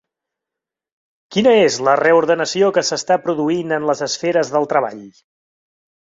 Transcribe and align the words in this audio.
Quina 1.35 1.53
és 1.65 1.77
la 1.87 1.93
reordenació 2.01 2.71
que 2.79 2.85
s’està 2.89 3.19
produint 3.27 3.77
en 3.79 3.87
les 3.93 4.03
esferes 4.09 4.53
del 4.57 4.69
treball? 4.75 5.07